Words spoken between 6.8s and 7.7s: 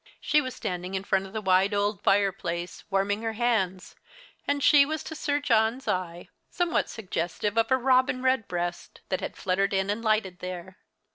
suggestive of